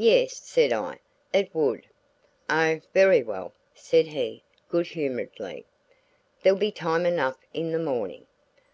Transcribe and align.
"Yes," 0.00 0.38
said 0.38 0.72
I, 0.72 1.00
"it 1.34 1.54
would." 1.54 1.86
"Oh, 2.48 2.80
very 2.94 3.22
well," 3.22 3.52
said 3.74 4.06
he, 4.06 4.42
good 4.70 4.86
humoredly. 4.86 5.66
"There'll 6.42 6.58
be 6.58 6.72
time 6.72 7.04
enough 7.04 7.36
in 7.52 7.70
the 7.72 7.78
morning." 7.78 8.24